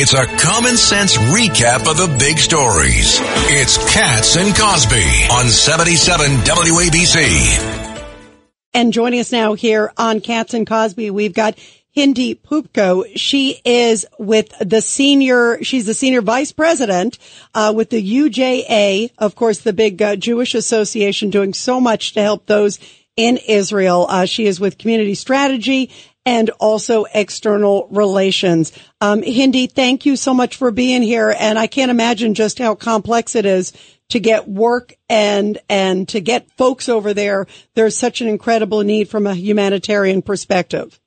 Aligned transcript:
It's 0.00 0.14
a 0.14 0.26
common 0.26 0.76
sense 0.76 1.16
recap 1.16 1.90
of 1.90 1.96
the 1.96 2.06
big 2.20 2.38
stories. 2.38 3.18
It's 3.50 3.76
Cats 3.92 4.36
and 4.36 4.54
Cosby 4.54 5.26
on 5.32 5.48
77 5.48 6.30
WABC. 6.42 8.06
And 8.72 8.92
joining 8.92 9.18
us 9.18 9.32
now 9.32 9.54
here 9.54 9.92
on 9.96 10.20
Cats 10.20 10.54
and 10.54 10.68
Cosby, 10.68 11.10
we've 11.10 11.34
got 11.34 11.58
Hindy 11.90 12.36
Poupko. 12.36 13.10
She 13.16 13.60
is 13.64 14.06
with 14.20 14.56
the 14.60 14.82
senior, 14.82 15.64
she's 15.64 15.86
the 15.86 15.94
senior 15.94 16.22
vice 16.22 16.52
president 16.52 17.18
uh, 17.52 17.72
with 17.74 17.90
the 17.90 18.00
UJA, 18.00 19.10
of 19.18 19.34
course, 19.34 19.58
the 19.62 19.72
big 19.72 20.00
uh, 20.00 20.14
Jewish 20.14 20.54
association 20.54 21.30
doing 21.30 21.52
so 21.52 21.80
much 21.80 22.12
to 22.12 22.22
help 22.22 22.46
those 22.46 22.78
in 23.16 23.36
Israel. 23.48 24.06
Uh, 24.08 24.26
she 24.26 24.46
is 24.46 24.60
with 24.60 24.78
community 24.78 25.16
strategy 25.16 25.90
and 26.28 26.50
also 26.60 27.06
external 27.14 27.88
relations. 27.90 28.70
Um, 29.00 29.22
Hindy, 29.22 29.66
thank 29.66 30.04
you 30.04 30.14
so 30.14 30.34
much 30.34 30.56
for 30.56 30.70
being 30.70 31.00
here. 31.00 31.34
And 31.36 31.58
I 31.58 31.68
can't 31.68 31.90
imagine 31.90 32.34
just 32.34 32.58
how 32.58 32.74
complex 32.74 33.34
it 33.34 33.46
is 33.46 33.72
to 34.10 34.20
get 34.20 34.46
work 34.46 34.92
and, 35.08 35.56
and 35.70 36.06
to 36.10 36.20
get 36.20 36.50
folks 36.50 36.90
over 36.90 37.14
there. 37.14 37.46
There's 37.72 37.96
such 37.96 38.20
an 38.20 38.28
incredible 38.28 38.82
need 38.82 39.08
from 39.08 39.26
a 39.26 39.34
humanitarian 39.34 40.20
perspective. 40.20 41.00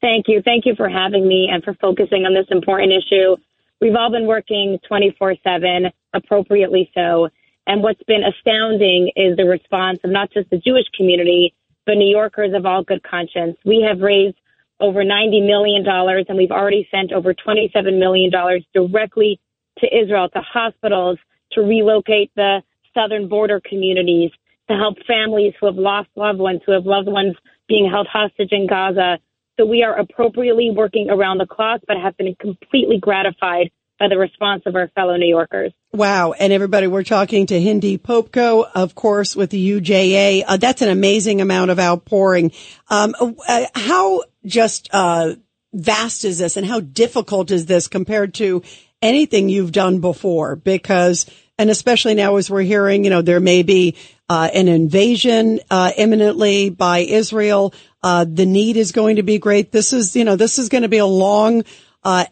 Thank 0.00 0.26
you. 0.28 0.42
Thank 0.42 0.64
you 0.64 0.76
for 0.76 0.88
having 0.88 1.26
me 1.26 1.48
and 1.50 1.64
for 1.64 1.74
focusing 1.74 2.24
on 2.24 2.32
this 2.32 2.46
important 2.52 2.92
issue. 2.92 3.34
We've 3.80 3.96
all 3.96 4.12
been 4.12 4.28
working 4.28 4.78
24 4.86 5.34
7, 5.42 5.86
appropriately 6.14 6.88
so. 6.94 7.30
And 7.66 7.82
what's 7.82 8.02
been 8.04 8.22
astounding 8.22 9.10
is 9.16 9.36
the 9.36 9.44
response 9.44 9.98
of 10.04 10.10
not 10.10 10.30
just 10.30 10.50
the 10.50 10.58
Jewish 10.58 10.86
community, 10.96 11.52
but 11.86 11.96
New 11.96 12.10
Yorkers 12.10 12.52
of 12.54 12.66
all 12.66 12.82
good 12.82 13.02
conscience. 13.02 13.56
We 13.64 13.86
have 13.88 14.00
raised 14.00 14.36
over 14.80 15.04
$90 15.04 15.46
million 15.46 15.86
and 15.86 16.36
we've 16.36 16.50
already 16.50 16.86
sent 16.90 17.12
over 17.12 17.32
$27 17.32 17.98
million 17.98 18.30
directly 18.74 19.40
to 19.78 19.86
Israel, 19.96 20.28
to 20.30 20.40
hospitals, 20.40 21.18
to 21.52 21.62
relocate 21.62 22.30
the 22.34 22.62
southern 22.92 23.28
border 23.28 23.60
communities, 23.64 24.30
to 24.68 24.76
help 24.76 24.96
families 25.06 25.54
who 25.60 25.66
have 25.66 25.76
lost 25.76 26.08
loved 26.16 26.40
ones, 26.40 26.60
who 26.66 26.72
have 26.72 26.84
loved 26.84 27.08
ones 27.08 27.36
being 27.68 27.88
held 27.88 28.06
hostage 28.06 28.52
in 28.52 28.66
Gaza. 28.66 29.18
So 29.58 29.64
we 29.64 29.82
are 29.82 29.98
appropriately 29.98 30.70
working 30.70 31.08
around 31.08 31.38
the 31.38 31.46
clock, 31.46 31.80
but 31.86 31.96
have 31.96 32.16
been 32.16 32.34
completely 32.38 32.98
gratified 32.98 33.70
by 33.98 34.08
the 34.08 34.18
response 34.18 34.62
of 34.66 34.74
our 34.74 34.88
fellow 34.88 35.16
New 35.16 35.28
Yorkers. 35.28 35.72
Wow. 35.92 36.32
And 36.32 36.52
everybody, 36.52 36.86
we're 36.86 37.02
talking 37.02 37.46
to 37.46 37.60
Hindy 37.60 37.96
Poupko, 37.96 38.68
of 38.74 38.94
course, 38.94 39.34
with 39.34 39.50
the 39.50 39.80
UJA. 39.80 40.44
Uh, 40.46 40.56
that's 40.58 40.82
an 40.82 40.90
amazing 40.90 41.40
amount 41.40 41.70
of 41.70 41.78
outpouring. 41.78 42.52
Um, 42.88 43.14
uh, 43.48 43.64
how 43.74 44.24
just, 44.44 44.90
uh, 44.92 45.36
vast 45.72 46.24
is 46.24 46.38
this 46.38 46.56
and 46.56 46.66
how 46.66 46.80
difficult 46.80 47.50
is 47.50 47.66
this 47.66 47.88
compared 47.88 48.34
to 48.34 48.62
anything 49.00 49.48
you've 49.48 49.72
done 49.72 50.00
before? 50.00 50.56
Because, 50.56 51.26
and 51.58 51.70
especially 51.70 52.14
now 52.14 52.36
as 52.36 52.50
we're 52.50 52.62
hearing, 52.62 53.04
you 53.04 53.10
know, 53.10 53.22
there 53.22 53.40
may 53.40 53.62
be, 53.62 53.96
uh, 54.28 54.50
an 54.52 54.68
invasion, 54.68 55.60
uh, 55.70 55.92
imminently 55.96 56.68
by 56.68 56.98
Israel. 56.98 57.72
Uh, 58.02 58.26
the 58.28 58.46
need 58.46 58.76
is 58.76 58.92
going 58.92 59.16
to 59.16 59.22
be 59.22 59.38
great. 59.38 59.72
This 59.72 59.92
is, 59.92 60.14
you 60.14 60.24
know, 60.24 60.36
this 60.36 60.58
is 60.58 60.68
going 60.68 60.82
to 60.82 60.88
be 60.88 60.98
a 60.98 61.06
long, 61.06 61.64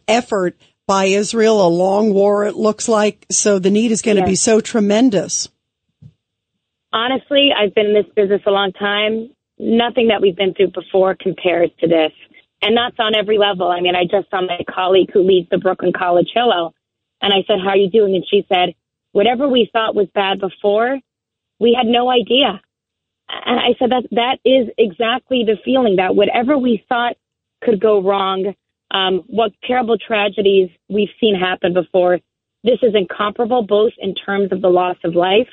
effort 0.06 0.56
by 0.86 1.06
Israel, 1.06 1.64
a 1.64 1.68
long 1.68 2.12
war, 2.12 2.44
it 2.44 2.56
looks 2.56 2.88
like. 2.88 3.26
So 3.30 3.58
the 3.58 3.70
need 3.70 3.90
is 3.90 4.02
going 4.02 4.16
yes. 4.16 4.24
to 4.24 4.30
be 4.30 4.36
so 4.36 4.60
tremendous. 4.60 5.48
Honestly, 6.92 7.50
I've 7.56 7.74
been 7.74 7.86
in 7.86 7.94
this 7.94 8.12
business 8.14 8.42
a 8.46 8.50
long 8.50 8.72
time. 8.72 9.30
Nothing 9.58 10.08
that 10.08 10.20
we've 10.20 10.36
been 10.36 10.54
through 10.54 10.70
before 10.70 11.14
compares 11.14 11.70
to 11.80 11.88
this. 11.88 12.12
And 12.62 12.76
that's 12.76 12.96
on 12.98 13.14
every 13.14 13.38
level. 13.38 13.68
I 13.68 13.80
mean, 13.80 13.94
I 13.94 14.04
just 14.04 14.30
saw 14.30 14.40
my 14.40 14.60
colleague 14.72 15.10
who 15.12 15.22
leads 15.22 15.48
the 15.50 15.58
Brooklyn 15.58 15.92
College 15.92 16.30
Hillel, 16.32 16.74
and 17.20 17.32
I 17.32 17.44
said, 17.46 17.58
How 17.62 17.70
are 17.70 17.76
you 17.76 17.90
doing? 17.90 18.14
And 18.14 18.24
she 18.28 18.46
said, 18.48 18.74
Whatever 19.12 19.48
we 19.48 19.68
thought 19.72 19.94
was 19.94 20.08
bad 20.14 20.40
before, 20.40 20.98
we 21.60 21.76
had 21.76 21.86
no 21.86 22.08
idea. 22.10 22.60
And 23.28 23.60
I 23.60 23.74
said, 23.78 23.90
That, 23.90 24.08
that 24.12 24.38
is 24.44 24.68
exactly 24.78 25.44
the 25.44 25.56
feeling 25.64 25.96
that 25.96 26.16
whatever 26.16 26.56
we 26.56 26.84
thought 26.88 27.16
could 27.62 27.80
go 27.80 28.00
wrong, 28.02 28.54
um, 28.94 29.24
what 29.26 29.52
terrible 29.64 29.98
tragedies 29.98 30.70
we've 30.88 31.10
seen 31.20 31.34
happen 31.34 31.74
before. 31.74 32.20
This 32.62 32.78
is 32.82 32.94
incomparable, 32.94 33.66
both 33.66 33.92
in 33.98 34.14
terms 34.14 34.52
of 34.52 34.62
the 34.62 34.68
loss 34.68 34.96
of 35.04 35.14
life, 35.14 35.48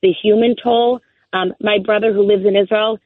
the 0.00 0.12
human 0.12 0.54
toll. 0.62 1.00
Um, 1.32 1.52
my 1.60 1.78
brother 1.84 2.12
who 2.12 2.22
lives 2.22 2.46
in 2.46 2.56
Israel, 2.56 2.98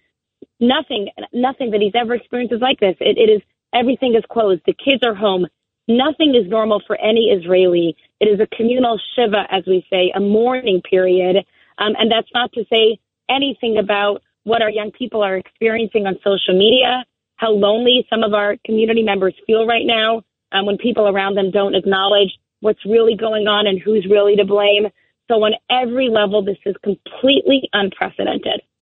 nothing, 0.60 1.09
nothing 1.32 1.71
that 1.71 1.81
he's 1.81 1.94
ever 1.97 2.15
experienced 2.15 2.54
is 2.54 2.60
like 2.60 2.78
this. 2.78 2.94
It, 3.00 3.16
it 3.16 3.32
is 3.32 3.43
everything 3.75 4.15
is 4.15 4.25
closed. 4.31 4.60
The 4.66 4.75
kids 4.75 5.03
are 5.04 5.15
home. 5.15 5.47
Nothing 5.88 6.34
is 6.34 6.49
normal 6.49 6.82
for 6.87 7.00
any 7.00 7.31
Israeli. 7.32 7.97
It 8.20 8.26
is 8.26 8.38
a 8.41 8.47
communal 8.55 9.00
shiva, 9.16 9.44
as 9.50 9.65
we 9.66 9.87
say, 9.91 10.12
a 10.15 10.20
mourning 10.20 10.82
period. 10.82 11.37
Um, 11.78 11.94
and 11.99 12.12
that's 12.12 12.28
not 12.34 12.53
to 12.53 12.65
say 12.70 12.99
anything 13.31 13.78
about 13.78 14.22
what 14.44 14.60
our 14.60 14.70
young 14.70 14.91
people 14.91 15.22
are 15.22 15.37
experiencing 15.37 16.06
on 16.06 16.16
social 16.22 16.56
media 16.56 17.05
how 17.38 17.50
lonely 17.50 18.06
some 18.10 18.22
of 18.22 18.34
our 18.34 18.56
community 18.65 19.03
members 19.03 19.34
feel 19.47 19.66
right 19.66 19.87
now 19.87 20.22
um, 20.53 20.66
when 20.66 20.76
people 20.76 21.09
around 21.09 21.34
them 21.34 21.50
don't 21.50 21.75
acknowledge 21.75 22.31
what's 22.60 22.84
really 22.84 23.16
going 23.16 23.47
on 23.47 23.66
and 23.66 23.81
who's 23.81 24.06
really 24.10 24.37
to 24.37 24.44
blame. 24.44 24.88
So, 25.28 25.34
on 25.44 25.53
every 25.71 26.09
level, 26.09 26.43
this 26.43 26.59
is 26.66 26.75
completely 26.82 27.69
unprecedented. 27.72 28.62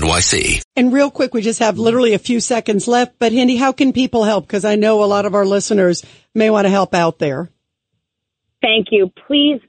NYC. 0.00 0.62
And 0.76 0.92
real 0.92 1.10
quick, 1.10 1.34
we 1.34 1.42
just 1.42 1.58
have 1.60 1.78
literally 1.78 2.14
a 2.14 2.18
few 2.18 2.40
seconds 2.40 2.86
left, 2.86 3.18
but 3.18 3.32
Hindy, 3.32 3.56
how 3.56 3.72
can 3.72 3.92
people 3.92 4.24
help? 4.24 4.46
Because 4.46 4.64
I 4.64 4.76
know 4.76 5.02
a 5.02 5.06
lot 5.06 5.26
of 5.26 5.34
our 5.34 5.44
listeners 5.44 6.04
may 6.34 6.50
want 6.50 6.66
to 6.66 6.70
help 6.70 6.94
out 6.94 7.18
there. 7.18 7.50
Thank 8.62 8.88
you. 8.90 9.12
Please, 9.26 9.60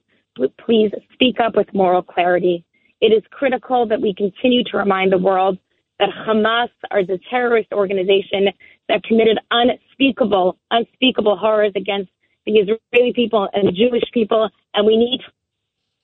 please 0.65 0.91
speak 1.13 1.39
up 1.39 1.55
with 1.55 1.73
moral 1.73 2.01
clarity. 2.01 2.65
It 3.01 3.07
is 3.07 3.23
critical 3.31 3.87
that 3.87 4.01
we 4.01 4.13
continue 4.13 4.63
to 4.65 4.77
remind 4.77 5.11
the 5.11 5.17
world 5.17 5.57
that 5.99 6.09
Hamas 6.09 6.69
are 6.91 7.03
the 7.03 7.19
terrorist 7.29 7.71
organization 7.71 8.47
that 8.87 9.03
committed 9.03 9.39
unspeakable, 9.51 10.57
unspeakable 10.71 11.37
horrors 11.37 11.73
against 11.75 12.11
the 12.45 12.53
Israeli 12.53 13.13
people 13.13 13.47
and 13.53 13.67
the 13.67 13.71
Jewish 13.71 14.03
people. 14.13 14.49
And 14.73 14.87
we 14.87 14.97
need, 14.97 15.21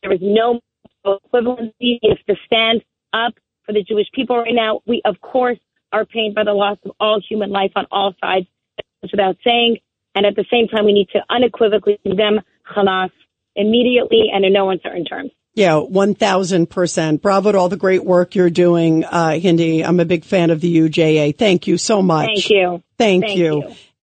there 0.04 0.14
is 0.14 0.20
no 0.22 0.60
equivalency. 1.06 1.74
We 1.80 2.00
have 2.04 2.26
to 2.28 2.36
stand 2.46 2.84
up 3.14 3.34
for 3.66 3.74
the 3.74 3.84
Jewish 3.84 4.08
people 4.14 4.38
right 4.38 4.54
now. 4.54 4.82
We, 4.86 5.02
of 5.06 5.20
course, 5.22 5.60
are 5.92 6.06
pained 6.06 6.36
by 6.36 6.44
the 6.44 6.54
loss 6.54 6.78
of 6.86 6.92
all 7.00 7.22
human 7.28 7.50
life 7.50 7.72
on 7.76 7.86
all 7.92 8.14
sides, 8.22 8.48
without 9.12 9.38
saying. 9.44 9.78
And 10.14 10.26
at 10.26 10.36
the 10.36 10.46
same 10.52 10.68
time, 10.68 10.86
we 10.86 10.94
need 10.94 11.10
to 11.10 11.20
unequivocally 11.30 12.00
condemn 12.04 12.42
Hamas 12.70 13.12
immediately 13.56 14.30
and 14.34 14.46
in 14.46 14.54
no 14.54 14.70
uncertain 14.70 15.06
terms. 15.06 15.32
Yeah, 15.54 15.76
1000%. 15.76 17.22
Bravo 17.22 17.52
to 17.54 17.58
all 17.58 17.70
the 17.70 17.78
great 17.78 18.04
work 18.04 18.36
you're 18.36 18.50
doing, 18.50 19.06
uh, 19.06 19.40
Hindy. 19.40 19.86
I'm 19.86 20.02
a 20.02 20.06
big 20.06 20.26
fan 20.26 20.50
of 20.50 20.60
the 20.60 20.78
UJA. 20.78 21.38
Thank 21.38 21.68
you 21.68 21.78
so 21.78 22.02
much. 22.02 22.28
Thank 22.28 22.50
you. 22.50 22.84
Thank, 22.98 23.24
Thank 23.26 23.38
you. 23.38 23.62
you. 23.62 23.76